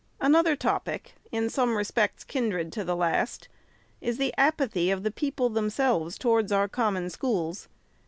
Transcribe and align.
Another 0.19 0.55
topic, 0.55 1.13
in 1.31 1.47
some 1.47 1.77
respects 1.77 2.23
kindred 2.23 2.71
to 2.73 2.83
the 2.83 2.95
last, 2.95 3.47
is 4.01 4.17
the 4.17 4.33
apathy 4.35 4.89
of 4.89 5.03
the 5.03 5.11
people 5.11 5.47
themselves 5.47 6.17
towards 6.17 6.51
our 6.51 6.67
Common 6.67 7.11
Schools. 7.11 7.67